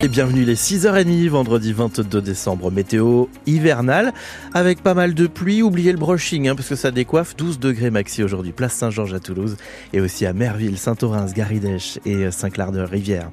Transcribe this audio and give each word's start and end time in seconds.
Et 0.00 0.06
bienvenue 0.06 0.44
les 0.44 0.54
6h30, 0.54 1.28
vendredi 1.28 1.72
22 1.72 2.22
décembre, 2.22 2.70
météo 2.70 3.26
hivernale, 3.46 4.14
avec 4.54 4.80
pas 4.80 4.94
mal 4.94 5.12
de 5.12 5.26
pluie, 5.26 5.60
oubliez 5.60 5.90
le 5.90 5.98
brushing, 5.98 6.46
hein, 6.46 6.54
parce 6.54 6.68
que 6.68 6.76
ça 6.76 6.92
décoiffe, 6.92 7.34
12 7.34 7.58
degrés 7.58 7.90
maxi 7.90 8.22
aujourd'hui, 8.22 8.52
place 8.52 8.74
Saint-Georges 8.74 9.14
à 9.14 9.18
Toulouse, 9.18 9.56
et 9.92 10.00
aussi 10.00 10.24
à 10.24 10.32
Merville, 10.32 10.78
Saint-Orens, 10.78 11.32
Garidèche 11.34 11.98
et 12.06 12.30
Saint-Clair-de-Rivière. 12.30 13.28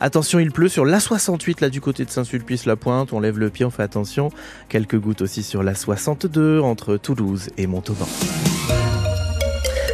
Attention, 0.00 0.40
il 0.40 0.50
pleut 0.50 0.68
sur 0.68 0.84
l'A68, 0.84 1.60
là 1.60 1.70
du 1.70 1.80
côté 1.80 2.04
de 2.04 2.10
Saint-Sulpice-la-Pointe, 2.10 3.12
on 3.12 3.20
lève 3.20 3.38
le 3.38 3.48
pied, 3.48 3.64
on 3.64 3.70
fait 3.70 3.84
attention, 3.84 4.30
quelques 4.68 4.98
gouttes 4.98 5.22
aussi 5.22 5.44
sur 5.44 5.62
l'A62, 5.62 6.58
entre 6.58 6.96
Toulouse 6.96 7.50
et 7.58 7.68
Montauban. 7.68 8.08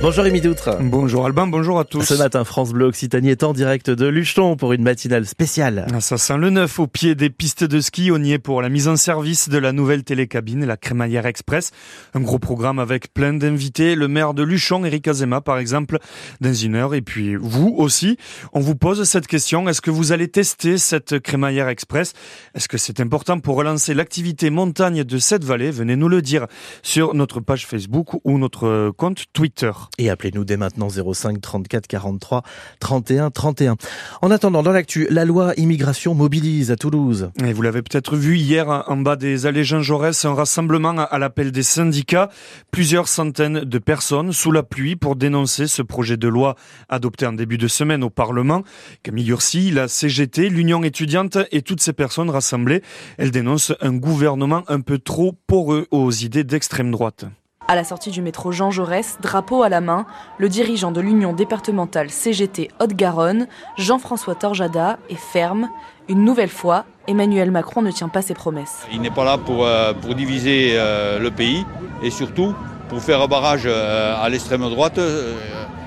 Bonjour 0.02 0.24
Rémi 0.24 0.40
Doutre. 0.42 0.76
Bonjour 0.80 1.24
Alban, 1.24 1.46
bonjour 1.46 1.78
à 1.78 1.84
tous. 1.84 2.02
Ce 2.02 2.14
matin, 2.14 2.44
France 2.44 2.72
Bleu 2.72 2.86
Occitanie 2.86 3.30
est 3.30 3.42
en 3.42 3.54
direct 3.54 3.88
de 3.88 4.06
Luchon 4.06 4.54
pour 4.56 4.74
une 4.74 4.82
matinale 4.82 5.24
spéciale. 5.24 5.86
Ça 6.00 6.18
sent 6.18 6.36
le 6.36 6.50
neuf 6.50 6.78
au 6.78 6.86
pied 6.86 7.14
des 7.14 7.30
pistes 7.30 7.64
de 7.64 7.80
ski. 7.80 8.10
On 8.12 8.22
y 8.22 8.32
est 8.32 8.38
pour 8.38 8.60
la 8.60 8.68
mise 8.68 8.86
en 8.86 8.96
service 8.96 9.48
de 9.48 9.56
la 9.56 9.72
nouvelle 9.72 10.04
télécabine, 10.04 10.66
la 10.66 10.76
Crémaillère 10.76 11.24
Express. 11.24 11.70
Un 12.12 12.20
gros 12.20 12.38
programme 12.38 12.78
avec 12.78 13.14
plein 13.14 13.32
d'invités. 13.32 13.94
Le 13.94 14.08
maire 14.08 14.34
de 14.34 14.42
Luchon, 14.42 14.84
Eric 14.84 15.08
Azema, 15.08 15.40
par 15.40 15.58
exemple, 15.58 15.98
dans 16.40 16.52
une 16.52 16.74
heure. 16.74 16.94
Et 16.94 17.00
puis 17.02 17.36
vous 17.36 17.74
aussi, 17.78 18.18
on 18.52 18.60
vous 18.60 18.76
pose 18.76 19.04
cette 19.04 19.26
question. 19.26 19.68
Est-ce 19.68 19.80
que 19.80 19.90
vous 19.90 20.12
allez 20.12 20.28
tester 20.28 20.76
cette 20.76 21.18
Crémaillère 21.20 21.68
Express? 21.68 22.12
Est-ce 22.54 22.68
que 22.68 22.78
c'est 22.78 23.00
important 23.00 23.40
pour 23.40 23.56
relancer 23.56 23.94
l'activité 23.94 24.50
montagne 24.50 25.02
de 25.04 25.18
cette 25.18 25.44
vallée? 25.44 25.70
Venez 25.70 25.96
nous 25.96 26.08
le 26.08 26.20
dire 26.20 26.46
sur 26.82 27.14
notre 27.14 27.40
page 27.40 27.66
Facebook 27.66 28.10
ou 28.24 28.38
notre 28.38 28.90
compte 28.90 29.24
Twitter. 29.32 29.70
Et 29.98 30.10
appelez-nous 30.10 30.44
dès 30.44 30.56
maintenant 30.56 30.88
05 30.88 31.40
34 31.40 31.86
43 31.86 32.42
31 32.80 33.30
31. 33.30 33.76
En 34.22 34.30
attendant, 34.30 34.62
dans 34.62 34.72
l'actu, 34.72 35.06
la 35.10 35.24
loi 35.24 35.52
immigration 35.56 36.14
mobilise 36.14 36.70
à 36.70 36.76
Toulouse. 36.76 37.30
Et 37.44 37.52
vous 37.52 37.62
l'avez 37.62 37.82
peut-être 37.82 38.16
vu 38.16 38.36
hier 38.36 38.68
en 38.68 38.96
bas 38.96 39.16
des 39.16 39.46
allées 39.46 39.64
Jean 39.64 39.80
Jaurès, 39.80 40.24
un 40.24 40.34
rassemblement 40.34 40.96
à 40.98 41.18
l'appel 41.18 41.52
des 41.52 41.62
syndicats. 41.62 42.30
Plusieurs 42.70 43.08
centaines 43.08 43.60
de 43.60 43.78
personnes 43.78 44.32
sous 44.32 44.52
la 44.52 44.62
pluie 44.62 44.96
pour 44.96 45.16
dénoncer 45.16 45.66
ce 45.66 45.82
projet 45.82 46.16
de 46.16 46.28
loi 46.28 46.56
adopté 46.88 47.26
en 47.26 47.32
début 47.32 47.58
de 47.58 47.68
semaine 47.68 48.04
au 48.04 48.10
Parlement. 48.10 48.62
Camille 49.02 49.28
Ursi, 49.28 49.70
la 49.70 49.88
CGT, 49.88 50.48
l'Union 50.48 50.82
étudiante 50.82 51.38
et 51.52 51.62
toutes 51.62 51.80
ces 51.80 51.92
personnes 51.92 52.30
rassemblées, 52.30 52.82
elles 53.18 53.30
dénoncent 53.30 53.72
un 53.80 53.94
gouvernement 53.94 54.64
un 54.68 54.80
peu 54.80 54.98
trop 54.98 55.32
poreux 55.46 55.86
aux 55.90 56.10
idées 56.10 56.44
d'extrême 56.44 56.90
droite. 56.90 57.26
À 57.66 57.74
la 57.74 57.84
sortie 57.84 58.10
du 58.10 58.20
métro 58.20 58.52
Jean 58.52 58.70
Jaurès, 58.70 59.16
drapeau 59.22 59.62
à 59.62 59.70
la 59.70 59.80
main, 59.80 60.04
le 60.36 60.50
dirigeant 60.50 60.92
de 60.92 61.00
l'Union 61.00 61.32
départementale 61.32 62.10
CGT 62.10 62.68
Haute-Garonne, 62.78 63.46
Jean-François 63.78 64.34
Torjada, 64.34 64.98
est 65.08 65.14
ferme. 65.14 65.70
Une 66.10 66.24
nouvelle 66.24 66.50
fois, 66.50 66.84
Emmanuel 67.08 67.50
Macron 67.50 67.80
ne 67.80 67.90
tient 67.90 68.10
pas 68.10 68.20
ses 68.20 68.34
promesses. 68.34 68.86
Il 68.92 69.00
n'est 69.00 69.10
pas 69.10 69.24
là 69.24 69.38
pour, 69.38 69.64
euh, 69.64 69.94
diviser 70.14 70.72
euh, 70.74 71.18
le 71.18 71.30
pays 71.30 71.64
et 72.02 72.10
surtout 72.10 72.54
pour 72.90 73.00
faire 73.00 73.22
un 73.22 73.28
barrage 73.28 73.62
euh, 73.64 74.14
à 74.22 74.28
l'extrême 74.28 74.68
droite, 74.68 75.00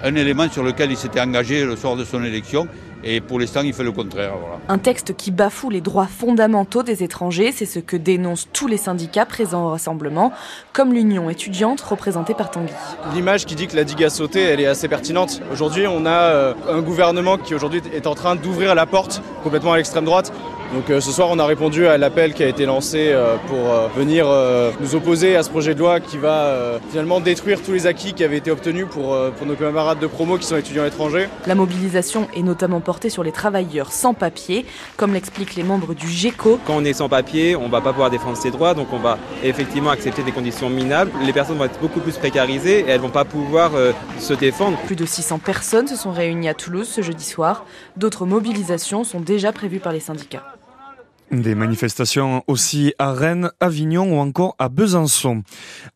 un 0.04 0.16
élément 0.16 0.50
sur 0.50 0.64
lequel 0.64 0.90
il 0.90 0.98
s'était 0.98 1.22
engagé 1.22 1.64
le 1.64 1.76
soir 1.76 1.96
de 1.96 2.04
son 2.04 2.24
élection 2.24 2.68
et 3.10 3.22
pour 3.22 3.40
l'instant, 3.40 3.62
il 3.64 3.74
fait 3.74 3.86
le 3.86 3.94
contraire. 3.94 4.34
Un 4.68 4.78
texte 4.78 5.16
qui 5.16 5.32
bafoue 5.32 5.70
les 5.70 5.80
droits 5.80 6.08
fondamentaux 6.08 6.84
des 6.84 7.04
étrangers, 7.04 7.54
c'est 7.54 7.66
ce 7.66 7.80
que 7.80 7.96
dénoncent 7.96 8.50
tous 8.52 8.68
les 8.68 8.76
syndicats 8.76 9.26
présents 9.26 9.68
au 9.68 9.70
rassemblement, 9.70 10.34
comme 10.74 10.92
l'Union 10.94 11.30
étudiante 11.30 11.80
représentée 11.80 12.34
par 12.34 12.52
Tanguy. 12.52 12.74
L'image 13.14 13.46
qui 13.46 13.56
dit 13.56 13.68
que 13.68 13.78
la 13.78 13.86
digue 13.86 14.04
a 14.04 14.10
sauté, 14.10 14.42
elle 14.42 14.60
est 14.60 14.66
assez 14.66 14.90
pertinente. 14.90 15.42
Aujourd'hui, 15.54 15.88
on 15.88 16.06
a 16.06 16.10
euh, 16.10 16.54
un 16.70 16.82
gouvernement 16.82 17.38
qui 17.38 17.56
aujourd'hui 17.56 17.82
est 17.94 18.08
en 18.08 18.16
train 18.16 18.36
d'ouvrir 18.36 18.76
la 18.76 18.86
porte 18.86 19.22
complètement 19.42 19.72
à 19.72 19.78
l'extrême 19.78 20.04
droite. 20.04 20.34
Donc 20.74 20.90
euh, 20.90 21.00
ce 21.00 21.12
soir, 21.12 21.30
on 21.32 21.40
a 21.40 21.46
répondu 21.46 21.88
à 21.88 21.98
l'appel 21.98 22.34
qui 22.34 22.44
a 22.44 22.48
été 22.48 22.66
lancé 22.66 23.10
euh, 23.10 23.36
pour 23.48 23.58
venir 23.96 24.28
nous 24.80 24.96
opposer 24.96 25.36
à 25.36 25.44
ce 25.44 25.50
projet 25.50 25.74
de 25.74 25.80
loi 25.80 26.00
qui 26.00 26.18
va 26.18 26.80
finalement 26.90 27.20
détruire 27.20 27.62
tous 27.62 27.72
les 27.72 27.88
acquis 27.88 28.14
qui 28.14 28.24
avaient 28.24 28.38
été 28.38 28.52
obtenus 28.52 28.86
pour, 28.90 29.18
pour 29.38 29.48
nos 29.48 29.56
camarades 29.56 30.00
de 30.00 30.08
promo 30.08 30.38
qui 30.38 30.46
sont 30.46 30.58
étudiants 30.58 30.86
étrangers. 30.86 31.30
La 31.46 31.56
mobilisation 31.56 32.28
est 32.36 32.42
notamment 32.42 32.80
portée 32.80 33.10
sur 33.10 33.24
les 33.24 33.32
travailleurs 33.32 33.92
sans 33.92 34.14
papier, 34.14 34.66
comme 34.98 35.14
l'expliquent 35.14 35.56
les 35.56 35.64
membres 35.64 35.94
du 35.94 36.08
GECO. 36.08 36.60
Quand 36.66 36.76
on 36.76 36.86
est 36.86 36.94
sans 36.94 37.10
papier, 37.10 37.56
on 37.56 37.68
ne 37.68 37.72
va 37.72 37.82
pas 37.82 37.92
pouvoir 37.92 38.10
défendre 38.10 38.38
ses 38.38 38.52
droits, 38.52 38.74
donc 38.74 38.88
on 38.92 39.00
va 39.00 39.18
effectivement 39.44 39.90
accepter 39.90 40.24
des 40.24 40.32
conditions 40.32 40.70
minables. 40.70 41.12
Les 41.26 41.34
personnes 41.34 41.58
vont 41.58 41.66
être 41.66 41.80
beaucoup 41.80 42.00
plus 42.00 42.18
précarisées 42.18 42.80
et 42.82 42.90
elles 42.90 42.98
ne 42.98 43.06
vont 43.06 43.10
pas 43.10 43.26
pouvoir 43.26 43.72
se 44.20 44.34
défendre. 44.34 44.78
Plus 44.86 44.96
de 44.96 45.06
600 45.06 45.40
personnes 45.40 45.88
se 45.88 45.96
sont 45.96 46.12
réunies 46.12 46.50
à 46.50 46.54
Toulouse 46.54 46.88
ce 46.88 47.02
jeudi 47.02 47.26
soir. 47.26 47.66
D'autres 47.96 48.26
mobilisations 48.26 49.04
sont 49.04 49.20
déjà 49.20 49.52
prévues 49.52 49.80
par 49.80 49.94
les 49.94 50.00
syndicats. 50.00 50.57
Des 51.32 51.56
manifestations 51.56 52.42
aussi 52.48 52.94
à 53.00 53.12
Rennes, 53.12 53.52
Avignon 53.60 54.16
ou 54.16 54.20
encore 54.20 54.56
à 54.60 54.70
Besançon. 54.70 55.44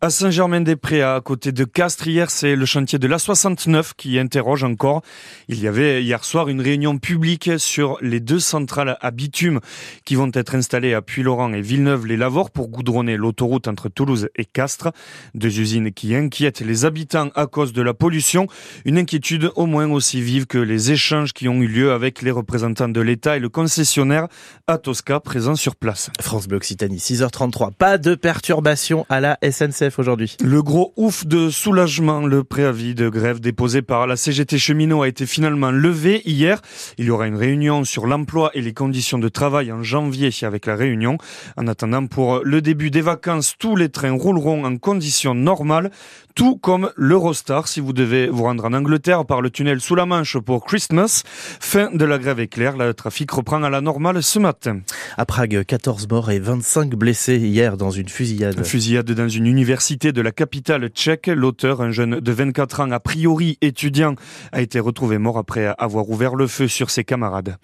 À 0.02 0.10
Saint-Germain-des-Prés, 0.10 1.04
à 1.04 1.22
côté 1.22 1.54
de 1.54 1.64
Castres, 1.64 2.06
hier, 2.10 2.30
c'est 2.30 2.58
le 2.58 2.66
chantier 2.66 3.00
de 3.00 3.08
l'A69 3.08 3.92
qui 3.96 4.20
interroge 4.20 4.66
encore. 4.66 5.04
Il 5.48 5.62
y 5.62 5.70
avait 5.70 6.04
hier 6.04 6.26
soir 6.26 6.50
une 6.50 6.60
réunion 6.60 6.98
publique 6.98 7.52
sur 7.60 7.98
les 8.02 8.20
deux 8.20 8.42
centrales 8.42 8.98
à 9.00 9.12
bitume 9.12 9.62
qui 10.04 10.16
vont 10.16 10.30
être 10.34 10.54
installées 10.54 10.94
à 10.94 11.02
Puy-Laurent 11.02 11.54
et 11.54 11.62
Villeneuve-les-Lavores 11.62 12.52
pour 12.52 12.68
goudronner 12.68 13.16
l'autoroute 13.16 13.70
entre 13.70 13.88
Toulouse 13.88 14.28
et 14.36 14.44
Castres. 14.44 14.92
Deux 15.34 15.62
usines 15.62 15.94
qui 15.94 16.14
inquiètent 16.14 16.60
les 16.60 16.84
habitants 16.84 17.30
à 17.36 17.48
cause 17.48 17.72
de 17.72 17.82
la 17.82 17.94
pollution. 17.94 18.48
Une 18.84 18.98
inquiétude 18.98 19.50
au 19.56 19.66
moins 19.66 19.90
aussi 19.90 20.22
vive 20.22 20.46
que 20.46 20.58
les 20.58 20.92
échanges 20.92 21.32
qui 21.32 21.48
ont 21.48 21.62
eu 21.62 21.68
lieu 21.68 21.94
avec 21.94 22.22
les 22.22 22.32
représentants 22.32 22.90
de 22.90 23.00
l'État 23.00 23.38
et 23.38 23.40
le 23.40 23.48
concessionnaire 23.48 24.28
à 24.68 24.78
Tosca 24.78 25.21
présent 25.22 25.56
sur 25.56 25.76
place. 25.76 26.10
France 26.20 26.48
Bleu 26.48 26.58
Occitanie, 26.58 26.98
6h33. 26.98 27.74
Pas 27.74 27.98
de 27.98 28.16
perturbation 28.16 29.06
à 29.10 29.22
la 29.22 29.38
SNCF 29.42 30.00
aujourd'hui. 30.00 30.36
Le 30.44 30.62
gros 30.62 30.94
ouf 30.98 31.26
de 31.26 31.50
soulagement, 31.50 32.26
le 32.26 32.44
préavis 32.44 32.96
de 32.96 33.08
grève 33.10 33.40
déposé 33.40 33.82
par 33.82 34.08
la 34.08 34.18
CGT 34.18 34.58
cheminot 34.58 35.04
a 35.04 35.08
été 35.08 35.26
finalement 35.26 35.72
levé 35.72 36.22
hier. 36.26 36.62
Il 36.98 37.06
y 37.06 37.10
aura 37.10 37.28
une 37.28 37.36
réunion 37.36 37.84
sur 37.84 38.08
l'emploi 38.08 38.52
et 38.54 38.62
les 38.62 38.74
conditions 38.74 39.20
de 39.20 39.30
travail 39.30 39.72
en 39.72 39.84
janvier 39.84 40.32
avec 40.42 40.66
la 40.66 40.76
réunion. 40.76 41.18
En 41.58 41.68
attendant, 41.68 42.08
pour 42.08 42.42
le 42.44 42.62
début 42.62 42.92
des 42.92 43.02
vacances, 43.02 43.56
tous 43.58 43.76
les 43.76 43.90
trains 43.90 44.12
rouleront 44.12 44.66
en 44.66 44.78
conditions 44.78 45.36
normales, 45.36 45.92
tout 46.36 46.58
comme 46.58 46.92
l'Eurostar 46.96 47.68
si 47.68 47.80
vous 47.80 47.94
devez 47.94 48.28
vous 48.28 48.44
rendre 48.44 48.66
en 48.66 48.74
Angleterre 48.74 49.26
par 49.26 49.42
le 49.42 49.50
tunnel 49.50 49.82
sous 49.82 49.96
la 49.96 50.06
Manche 50.06 50.38
pour 50.38 50.64
Christmas. 50.66 51.24
Fin 51.26 51.92
de 51.92 52.06
la 52.06 52.18
grève 52.18 52.40
éclair, 52.40 52.78
le 52.78 52.94
trafic 52.94 53.30
reprend 53.32 53.62
à 53.64 53.70
la 53.70 53.82
normale 53.82 54.24
ce 54.24 54.40
matin. 54.40 54.80
À 55.18 55.26
Prague, 55.26 55.64
14 55.66 56.08
morts 56.10 56.32
et 56.32 56.40
25 56.40 56.92
blessés 56.96 57.38
hier 57.38 57.76
dans 57.76 57.92
une 57.92 58.08
fusillade. 58.08 58.58
Une 58.58 58.64
fusillade 58.64 59.12
dans 59.12 59.28
une 59.28 59.46
université 59.46 60.14
de 60.14 60.22
la 60.22 60.32
capitale 60.32 60.88
tchèque. 60.88 61.28
L'auteur, 61.28 61.82
un 61.82 61.92
jeune 61.92 62.22
de 62.22 62.32
24 62.32 62.80
ans, 62.80 62.92
a 62.92 63.00
priori 63.02 63.58
étudiant, 63.62 64.16
a 64.54 64.62
été 64.62 64.80
retrouvé 64.80 65.18
mort 65.18 65.38
après 65.38 65.74
avoir 65.78 66.10
ouvert 66.10 66.36
le 66.36 66.48
feu 66.48 66.70
sur 66.70 66.90
ses 66.90 67.04
camarades. 67.04 67.58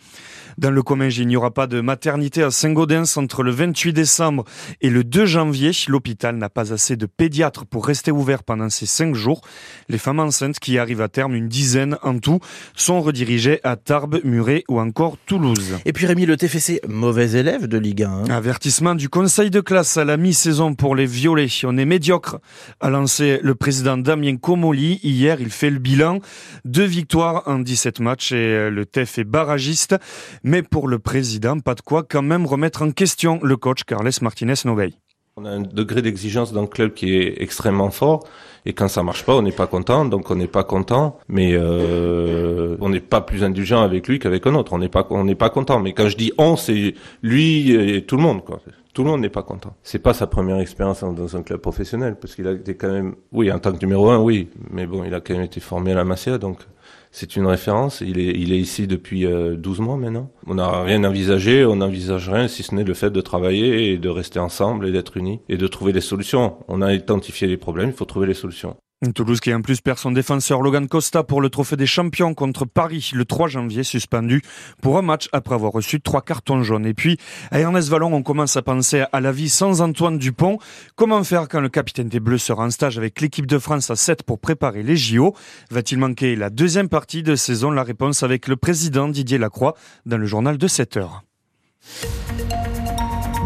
Dans 0.58 0.72
le 0.72 0.82
Comminges, 0.82 1.20
il 1.20 1.28
n'y 1.28 1.38
aura 1.38 1.52
pas 1.52 1.68
de 1.68 1.82
maternité 1.82 2.42
à 2.42 2.50
Saint-Gaudens 2.50 3.18
entre 3.18 3.44
le 3.44 3.52
28 3.52 3.94
décembre 3.94 4.44
et 4.82 4.90
le 4.90 5.04
2 5.04 5.26
janvier. 5.26 5.72
L'hôpital 5.88 6.36
n'a 6.36 6.50
pas 6.50 6.74
assez 6.74 6.98
de 6.98 7.06
pédiatres 7.06 7.68
pour 7.68 7.86
rester 7.86 8.10
ouvert 8.10 8.44
pendant 8.44 8.70
ces 8.70 8.88
cinq 8.88 9.14
jours. 9.14 9.42
Les 9.88 10.00
femmes 10.00 10.20
enceintes 10.20 10.58
qui 10.58 10.80
arrivent 10.80 11.02
à 11.02 11.10
terme, 11.10 11.36
une 11.36 11.48
dizaine 11.48 11.98
en 12.02 12.18
tout, 12.18 12.40
sont 12.76 13.02
redirigées 13.02 13.60
à 13.64 13.76
Tarbes, 13.76 14.20
Muret 14.24 14.64
ou 14.68 14.80
encore 14.80 15.18
Toulouse. 15.28 15.78
Et 15.86 15.94
puis 15.94 16.08
Rémi, 16.08 16.26
le 16.26 16.36
TFC, 16.36 16.82
de 17.44 17.78
Ligue 17.78 18.04
1. 18.04 18.10
Hein. 18.10 18.24
Avertissement 18.30 18.96
du 18.96 19.10
conseil 19.10 19.52
de 19.52 19.62
classe 19.62 19.98
à 19.98 20.06
la 20.06 20.18
mi-saison 20.18 20.74
pour 20.74 20.96
les 20.96 21.06
violets. 21.06 21.48
On 21.66 21.78
est 21.78 21.86
médiocre, 21.86 22.40
a 22.80 22.90
lancé 22.90 23.40
le 23.44 23.54
président 23.54 23.96
Damien 23.96 24.38
Comoli. 24.38 25.00
Hier, 25.04 25.40
il 25.40 25.52
fait 25.52 25.70
le 25.70 25.78
bilan. 25.78 26.20
Deux 26.66 26.86
victoires 26.86 27.44
en 27.46 27.60
17 27.60 28.00
matchs 28.00 28.32
et 28.32 28.72
le 28.72 28.86
TF 28.86 29.20
est 29.20 29.24
barragiste. 29.24 29.96
Mais 30.44 30.64
pour 30.64 30.88
le 30.88 30.98
président, 30.98 31.60
pas 31.60 31.76
de 31.76 31.82
quoi 31.82 32.02
quand 32.02 32.24
même 32.24 32.48
remettre 32.48 32.82
en 32.82 32.90
question 32.90 33.40
le 33.44 33.56
coach 33.56 33.84
Carles 33.84 34.10
Martinez 34.22 34.56
Novey. 34.66 34.94
On 35.40 35.46
a 35.46 35.52
un 35.52 35.62
degré 35.62 36.02
d'exigence 36.02 36.52
dans 36.52 36.62
le 36.62 36.68
club 36.68 36.96
qui 36.96 37.14
est 37.14 37.42
extrêmement 37.42 37.92
fort 37.92 38.24
et 38.66 38.74
quand 38.74 38.90
ça 38.90 39.02
marche 39.02 39.24
pas, 39.24 39.34
on 39.34 39.44
n'est 39.44 39.54
pas 39.54 39.66
content, 39.66 40.04
donc 40.04 40.30
on 40.30 40.36
n'est 40.36 40.48
pas 40.48 40.66
content, 40.66 41.18
mais 41.30 41.52
euh, 41.54 42.76
on 42.82 42.90
n'est 42.90 43.00
pas 43.00 43.22
plus 43.22 43.44
indulgent 43.44 43.82
avec 43.82 44.10
lui 44.10 44.20
qu'avec 44.20 44.46
un 44.46 44.56
autre. 44.56 44.74
On 44.74 44.78
n'est 44.78 44.90
pas 44.90 45.08
on 45.10 45.24
n'est 45.24 45.36
pas 45.36 45.50
content. 45.50 45.80
Mais 45.80 45.94
quand 45.94 46.10
je 46.10 46.18
dis 46.18 46.34
on, 46.38 46.58
c'est 46.58 46.96
lui 47.22 47.72
et 47.72 48.02
tout 48.04 48.18
le 48.18 48.24
monde 48.24 48.44
quoi. 48.44 48.60
Tout 48.94 49.04
le 49.04 49.12
monde 49.12 49.22
n'est 49.22 49.30
pas 49.30 49.44
content. 49.44 49.74
C'est 49.84 50.00
pas 50.00 50.14
sa 50.14 50.28
première 50.28 50.60
expérience 50.60 51.02
dans 51.02 51.38
un 51.38 51.44
club 51.44 51.62
professionnel 51.62 52.18
parce 52.20 52.36
qu'il 52.36 52.48
a 52.48 52.52
été 52.52 52.76
quand 52.76 52.92
même, 52.92 53.16
oui, 53.32 53.52
en 53.52 53.60
tant 53.60 53.72
que 53.72 53.80
numéro 53.80 54.10
un, 54.10 54.18
oui, 54.18 54.50
mais 54.72 54.86
bon, 54.86 55.04
il 55.06 55.14
a 55.14 55.22
quand 55.22 55.36
même 55.36 55.44
été 55.44 55.60
formé 55.60 55.92
à 55.92 55.96
la 55.96 56.04
Masia, 56.04 56.38
donc 56.38 56.58
c'est 57.18 57.36
une 57.36 57.48
référence. 57.48 58.02
Il 58.02 58.20
est, 58.20 58.40
il 58.40 58.54
est 58.54 58.60
ici 58.60 58.86
depuis 58.86 59.22
12 59.22 59.80
euh, 59.80 59.84
mois 59.84 59.98
maintenant. 59.98 60.30
On 60.46 60.54
n'a 60.54 60.84
rien 60.84 61.04
envisagé, 61.04 61.66
on 61.66 61.78
n'envisage 61.78 62.30
rien 62.30 62.48
si 62.48 62.62
ce 62.62 62.76
n'est 62.76 62.84
le 62.84 62.94
fait 62.94 63.10
de 63.10 63.22
travailler 63.22 63.92
et 63.92 63.98
de 63.98 64.08
rester 64.08 64.38
ensemble 64.38 64.88
et 64.88 64.92
d'être 64.92 65.18
unis 65.18 65.40
et 65.50 65.58
de 65.58 65.66
trouver 65.66 65.94
des 65.94 66.02
solutions. 66.02 66.58
On 66.68 66.84
a 66.84 66.94
identifié 66.94 67.48
les 67.48 67.58
problèmes, 67.58 67.90
il 67.90 67.96
faut 67.96 68.06
trouver 68.06 68.28
les 68.28 68.36
solutions. 68.36 68.78
Toulouse 69.14 69.40
qui 69.40 69.54
en 69.54 69.62
plus 69.62 69.80
perd 69.80 70.00
son 70.00 70.10
défenseur 70.10 70.64
Logan 70.64 70.88
Costa 70.88 71.22
pour 71.22 71.40
le 71.40 71.52
trophée 71.52 71.76
des 71.76 71.86
champions 71.86 72.34
contre 72.34 72.66
Paris 72.66 73.12
le 73.14 73.26
3 73.26 73.48
janvier 73.48 73.84
suspendu 73.84 74.42
pour 74.82 74.98
un 74.98 75.04
match 75.04 75.30
après 75.34 75.54
avoir 75.54 75.72
reçu 75.72 76.02
trois 76.02 76.24
cartons 76.24 76.64
jaunes. 76.64 76.88
Et 76.88 76.96
puis 76.96 77.20
à 77.52 77.60
Ernest 77.60 77.90
Vallon 77.90 78.12
on 78.12 78.24
commence 78.24 78.58
à 78.58 78.64
penser 78.64 79.04
à 79.14 79.20
la 79.20 79.32
vie 79.32 79.50
sans 79.50 79.82
Antoine 79.82 80.18
Dupont. 80.18 80.58
Comment 80.96 81.24
faire 81.24 81.48
quand 81.48 81.60
le 81.60 81.70
capitaine 81.70 82.10
des 82.10 82.20
Bleus 82.20 82.40
sera 82.40 82.66
en 82.66 82.72
stage 82.72 82.98
avec 82.98 83.22
l'équipe 83.22 83.46
de 83.46 83.60
France 83.60 83.92
à 83.92 83.96
7 83.96 84.24
pour 84.24 84.40
préparer 84.40 84.82
les 84.82 84.98
JO 84.98 85.36
Va-t-il 85.70 86.00
manquer 86.00 86.36
la 86.36 86.50
deuxième 86.50 86.90
partie 86.90 87.22
de 87.22 87.36
saison? 87.36 87.70
La 87.70 87.84
réponse 87.84 88.24
avec 88.24 88.48
le 88.48 88.56
président 88.56 89.10
Didier 89.10 89.38
Lacroix 89.38 89.76
dans 90.08 90.18
le 90.18 90.26
journal 90.26 90.58
de 90.58 90.68
7 90.68 90.98
heures. 90.98 91.24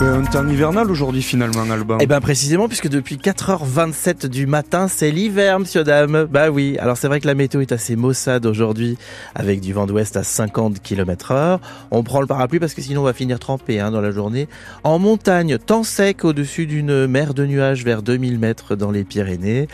Ben, 0.01 0.15
un 0.15 0.23
temps 0.23 0.47
hivernal 0.47 0.89
aujourd'hui 0.89 1.21
finalement, 1.21 1.61
Alban. 1.69 1.99
Eh 2.01 2.07
ben 2.07 2.19
précisément, 2.21 2.67
puisque 2.67 2.87
depuis 2.87 3.17
4h27 3.17 4.25
du 4.25 4.47
matin, 4.47 4.87
c'est 4.87 5.11
l'hiver, 5.11 5.59
monsieur, 5.59 5.83
dame. 5.83 6.25
Bah 6.27 6.49
oui, 6.49 6.75
alors 6.79 6.97
c'est 6.97 7.07
vrai 7.07 7.19
que 7.19 7.27
la 7.27 7.35
météo 7.35 7.61
est 7.61 7.71
assez 7.71 7.95
maussade 7.95 8.47
aujourd'hui, 8.47 8.97
avec 9.35 9.61
du 9.61 9.73
vent 9.73 9.85
d'ouest 9.85 10.17
à 10.17 10.23
50 10.23 10.81
km 10.81 11.29
heure. 11.29 11.59
On 11.91 12.01
prend 12.01 12.19
le 12.19 12.25
parapluie 12.25 12.57
parce 12.57 12.73
que 12.73 12.81
sinon 12.81 13.01
on 13.01 13.03
va 13.03 13.13
finir 13.13 13.37
trempé 13.37 13.79
hein, 13.79 13.91
dans 13.91 14.01
la 14.01 14.09
journée. 14.09 14.49
En 14.83 14.97
montagne, 14.97 15.59
temps 15.59 15.83
sec 15.83 16.25
au-dessus 16.25 16.65
d'une 16.65 17.05
mer 17.05 17.35
de 17.35 17.45
nuages 17.45 17.85
vers 17.85 18.01
2000 18.01 18.39
mètres 18.39 18.75
dans 18.75 18.89
les 18.89 19.03
Pyrénées. 19.03 19.67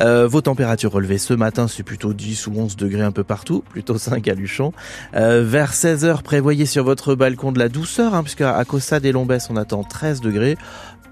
Euh, 0.00 0.26
vos 0.26 0.40
températures 0.40 0.92
relevées 0.92 1.18
ce 1.18 1.34
matin, 1.34 1.68
c'est 1.68 1.82
plutôt 1.82 2.14
10 2.14 2.46
ou 2.46 2.54
11 2.56 2.76
degrés 2.76 3.02
un 3.02 3.12
peu 3.12 3.24
partout, 3.24 3.62
plutôt 3.68 3.98
5 3.98 4.26
à 4.28 4.34
Luchon. 4.34 4.72
Euh, 5.14 5.44
vers 5.46 5.74
16h, 5.74 6.22
prévoyez 6.22 6.64
sur 6.64 6.84
votre 6.84 7.14
balcon 7.14 7.52
de 7.52 7.58
la 7.58 7.68
douceur, 7.68 8.14
hein, 8.14 8.22
puisqu'à 8.22 8.64
Cossade 8.64 9.04
et 9.04 9.12
Lombès, 9.12 9.50
on 9.50 9.56
attend 9.56 9.73
13 9.82 10.20
degrés. 10.20 10.56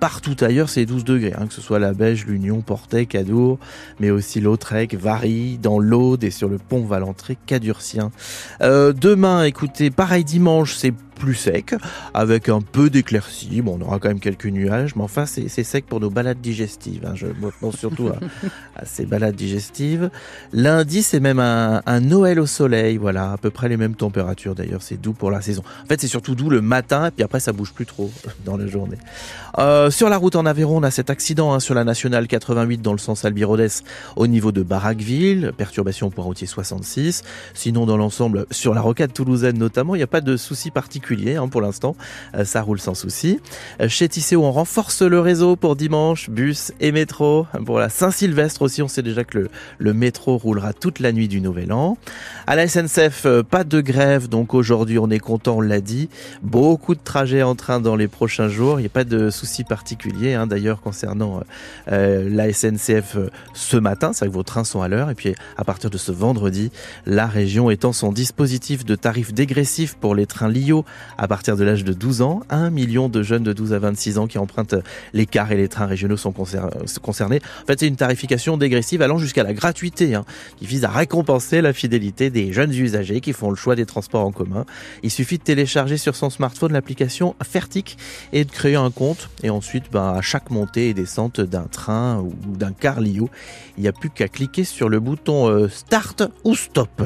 Partout 0.01 0.37
ailleurs, 0.41 0.69
c'est 0.69 0.85
12 0.85 1.05
degrés, 1.05 1.33
hein, 1.39 1.47
que 1.47 1.55
ce 1.55 1.61
soit 1.61 1.79
la 1.79 1.93
Beige, 1.93 2.27
l'Union, 2.27 2.61
Portet, 2.61 3.07
Cadour, 3.07 3.61
mais 4.01 4.11
aussi 4.11 4.41
Lautrec, 4.41 4.95
Varie, 4.95 5.59
dans 5.59 5.79
l'Aude 5.79 6.25
et 6.25 6.33
sur 6.33 6.49
le 6.49 6.59
pont 6.59 6.85
Valentré, 6.85 7.39
Cadurcien. 7.47 8.11
Euh, 8.63 8.93
demain, 8.93 9.45
écoutez, 9.45 9.91
pareil 9.93 10.25
dimanche, 10.25 10.75
c'est 10.75 10.93
plus 11.23 11.35
sec, 11.37 11.73
avec 12.15 12.49
un 12.49 12.61
peu 12.61 12.91
d'éclaircie. 12.91 13.63
Bon, 13.63 13.79
on 13.81 13.85
aura 13.85 14.01
quand 14.01 14.09
même 14.09 14.19
quelques 14.19 14.47
nuages, 14.47 14.97
mais 14.97 15.05
enfin, 15.05 15.25
c'est 15.25 15.49
sec 15.49 15.87
pour 15.87 16.01
nos 16.01 16.11
balades 16.11 16.41
digestives. 16.41 17.07
Hein. 17.07 17.13
Je 17.15 17.29
pense 17.61 17.77
surtout 17.77 18.09
à, 18.77 18.85
ces 18.85 19.07
balades 19.07 19.37
digestives. 19.37 20.11
Lundi, 20.53 21.05
c'est 21.05 21.21
même 21.21 21.39
un, 21.39 22.01
Noël 22.01 22.41
au 22.41 22.47
soleil. 22.47 22.97
Voilà, 22.97 23.31
à 23.31 23.37
peu 23.37 23.51
près 23.51 23.69
les 23.69 23.77
mêmes 23.77 23.95
températures. 23.95 24.57
D'ailleurs, 24.57 24.83
c'est 24.83 25.01
doux 25.01 25.13
pour 25.13 25.31
la 25.31 25.41
saison. 25.43 25.63
En 25.85 25.87
fait, 25.87 26.01
c'est 26.01 26.09
surtout 26.09 26.35
doux 26.35 26.51
le 26.51 26.61
matin, 26.61 27.07
et 27.07 27.11
puis 27.13 27.23
après, 27.23 27.39
ça 27.39 27.53
bouge 27.53 27.73
plus 27.73 27.87
trop 27.87 28.11
dans 28.45 28.57
la 28.57 28.67
journée. 28.67 28.99
Euh, 29.59 29.93
sur 29.93 30.09
la 30.09 30.17
route 30.17 30.35
en 30.35 30.45
Aveyron, 30.45 30.79
on 30.79 30.83
a 30.83 30.91
cet 30.91 31.09
accident 31.09 31.53
hein, 31.53 31.61
sur 31.61 31.77
la 31.77 31.85
nationale 31.85 32.27
88 32.27 32.83
dans 32.83 32.93
le 32.93 32.99
sens 32.99 33.25
Albirodès 33.25 33.85
au 34.17 34.27
niveau 34.27 34.51
de 34.51 34.65
Barraqueville. 34.65 35.53
Perturbation 35.57 36.11
pour 36.11 36.25
routier 36.25 36.49
66. 36.49 37.23
Sinon, 37.55 37.87
dans 37.87 37.97
l'ensemble, 37.97 38.47
sur 38.51 38.75
la 38.75 38.81
rocade 38.81 39.13
toulousaine 39.13 39.57
notamment, 39.57 39.95
il 39.95 39.99
n'y 39.99 40.05
a 40.05 40.09
pas 40.09 40.21
de 40.21 40.37
soucis 40.37 40.73
Hein, 41.13 41.49
pour 41.49 41.61
l'instant. 41.61 41.95
Euh, 42.35 42.45
ça 42.45 42.63
roule 42.63 42.81
sans 42.81 42.95
souci. 42.95 43.41
Euh, 43.81 43.89
chez 43.89 44.09
Tisséo, 44.09 44.45
on 44.45 44.53
renforce 44.53 45.03
le 45.03 45.21
réseau 45.21 45.57
pour 45.57 45.77
dimanche, 45.77 46.31
bus 46.31 46.73
et 46.81 46.93
métro. 46.93 47.47
Pour 47.65 47.79
la 47.79 47.89
Saint-Sylvestre 47.89 48.63
aussi, 48.63 48.83
on 48.83 48.89
sait 48.89 49.03
déjà 49.03 49.25
que 49.25 49.49
le, 49.79 49.93
métro 49.93 50.39
roulera 50.39 50.73
toute 50.73 51.01
la 51.01 51.13
nuit 51.13 51.29
du 51.29 51.41
Nouvel 51.41 51.73
An. 51.73 51.99
À 52.47 52.57
la 52.57 52.67
SNCF, 52.67 53.27
euh, 53.27 53.43
pas 53.43 53.65
de 53.65 53.81
grève, 53.81 54.29
donc 54.29 54.55
aujourd'hui 54.55 54.99
on 54.99 55.11
est 55.11 55.19
content, 55.19 55.57
on 55.59 55.61
l'a 55.61 55.81
dit. 55.81 56.09
Beaucoup 56.43 56.95
de 56.95 57.01
trajets 57.03 57.43
en 57.43 57.55
train 57.55 57.79
dans 57.79 57.97
les 57.97 58.09
prochains 58.09 58.49
jours. 58.49 58.81
Il 58.81 58.83
n'y 58.83 58.87
a 58.87 58.91
pas 58.91 59.05
de 59.05 59.31
soucis 59.31 59.65
particuliers 59.65 60.35
hein, 60.35 60.47
d'ailleurs 60.47 60.81
concernant 60.81 61.43
la 61.87 62.53
SNCF 62.53 63.17
ce 63.55 63.77
matin. 63.77 64.13
C'est 64.13 64.27
que 64.27 64.33
vos 64.33 64.43
trains 64.43 64.65
sont 64.65 64.83
à 64.83 64.89
l'heure. 64.89 65.11
Et 65.11 65.15
puis 65.15 65.35
à 65.57 65.65
partir 65.65 65.91
de 65.91 65.99
ce 65.99 66.11
vendredi, 66.11 66.71
la 67.07 67.27
région 67.27 67.71
étend 67.71 67.93
son 67.93 68.13
dispositif 68.13 68.85
de 68.85 68.95
tarifs 68.95 69.33
dégressifs 69.33 69.95
pour 69.95 70.15
les 70.15 70.27
trains 70.27 70.49
Lio 70.49 70.85
à 71.19 71.29
partir 71.29 71.57
de 71.57 71.65
l'âge 71.65 71.85
de 71.85 71.93
12 71.93 72.23
ans. 72.23 72.41
Un 72.51 72.71
million 72.71 73.09
de 73.09 73.23
jeunes 73.23 73.43
de 73.43 73.53
12 73.53 73.73
à 73.73 73.79
26 73.79 74.19
ans 74.19 74.27
qui 74.27 74.39
empruntent 74.39 74.77
les 75.13 75.27
cars 75.27 75.53
et 75.53 75.57
les 75.57 75.69
trains 75.69 75.87
régionaux 75.87 76.17
sont 76.17 76.33
concernés. 76.33 77.41
En 77.63 77.67
fait, 77.67 77.81
c'est 77.81 77.89
une 77.89 77.97
tarification 77.97 78.57
dégressive 78.57 79.03
allant 79.03 79.19
jusqu'à 79.19 79.43
la 79.43 79.55
gratuité, 79.55 80.15
hein, 80.15 80.25
qui 80.57 80.67
vise 80.67 80.85
à 80.85 80.91
récompenser 80.91 81.61
la 81.61 81.73
fidélité 81.73 82.31
des 82.31 82.53
jeunes 82.53 82.73
usagers 82.73 83.21
qui 83.21 83.33
font 83.33 83.51
le 83.51 83.57
choix 83.57 83.77
des 83.77 83.87
transports 83.87 84.25
en 84.25 84.33
commun. 84.33 84.65
Il 85.03 85.11
suffit 85.11 85.39
de 85.39 85.43
télécharger 85.43 85.97
sur 85.97 86.17
son 86.17 86.31
smartphone 86.31 86.73
l'application 86.73 87.35
Fertic 87.43 87.99
et 88.33 88.45
de 88.45 88.51
créer 88.51 88.77
un 88.77 88.91
compte. 88.91 89.31
Et 89.43 89.51
ensuite, 89.51 89.85
ben, 89.93 90.15
à 90.15 90.21
chaque 90.21 90.51
montée 90.51 90.89
et 90.89 90.95
descente 90.95 91.41
d'un 91.41 91.67
train 91.71 92.19
ou 92.19 92.33
d'un 92.57 92.73
car 92.73 93.01
Lio, 93.01 93.31
il 93.77 93.83
n'y 93.83 93.89
a 93.89 93.93
plus 93.93 94.11
qu'à 94.11 94.29
cliquer 94.29 94.65
sur 94.65 94.89
le 94.89 95.01
bouton 95.01 95.49
euh, 95.49 95.69
Start 95.69 96.23
ou 96.45 96.55
Stop. 96.55 97.03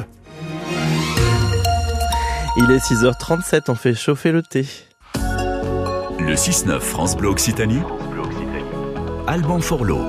Il 2.59 2.71
est 2.71 2.77
6h37, 2.77 3.65
on 3.67 3.75
fait 3.75 3.93
chauffer 3.93 4.31
le 4.31 4.41
thé. 4.41 4.65
Le 6.19 6.33
6-9 6.33 6.79
France 6.79 7.15
Bleu 7.15 7.29
Occitanie. 7.29 7.81
Alban 9.27 9.59
Forlot. 9.59 10.01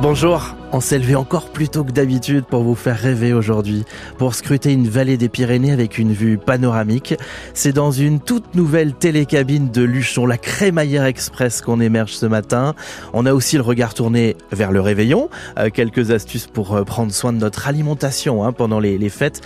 Bonjour. 0.00 0.54
On 0.76 0.80
s'est 0.80 0.98
levé 0.98 1.14
encore 1.14 1.50
plus 1.50 1.68
tôt 1.68 1.84
que 1.84 1.92
d'habitude 1.92 2.46
pour 2.46 2.64
vous 2.64 2.74
faire 2.74 2.98
rêver 2.98 3.32
aujourd'hui, 3.32 3.84
pour 4.18 4.34
scruter 4.34 4.72
une 4.72 4.88
vallée 4.88 5.16
des 5.16 5.28
Pyrénées 5.28 5.70
avec 5.70 5.98
une 5.98 6.12
vue 6.12 6.36
panoramique. 6.36 7.14
C'est 7.54 7.72
dans 7.72 7.92
une 7.92 8.18
toute 8.18 8.56
nouvelle 8.56 8.92
télécabine 8.92 9.70
de 9.70 9.82
Luchon, 9.82 10.26
la 10.26 10.36
Crémaillère 10.36 11.04
Express, 11.04 11.60
qu'on 11.60 11.80
émerge 11.80 12.14
ce 12.14 12.26
matin. 12.26 12.74
On 13.12 13.24
a 13.24 13.32
aussi 13.32 13.54
le 13.54 13.62
regard 13.62 13.94
tourné 13.94 14.36
vers 14.50 14.72
le 14.72 14.80
réveillon. 14.80 15.30
Euh, 15.58 15.70
quelques 15.70 16.10
astuces 16.10 16.48
pour 16.48 16.74
euh, 16.74 16.82
prendre 16.82 17.12
soin 17.12 17.32
de 17.32 17.38
notre 17.38 17.68
alimentation 17.68 18.44
hein, 18.44 18.50
pendant 18.50 18.80
les, 18.80 18.98
les 18.98 19.10
fêtes, 19.10 19.42